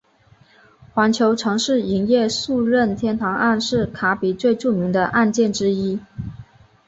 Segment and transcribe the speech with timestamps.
[0.95, 5.99] 环球城市影业诉任天堂案是卡比最著名的案件之一。